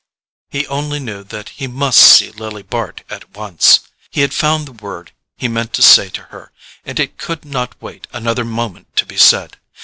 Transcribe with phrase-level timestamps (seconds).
[0.49, 5.11] He only knew that he must see Lily Bart at once—he had found the word
[5.37, 6.51] he meant to say to her,
[6.83, 9.57] and it could not wait another moment to be said.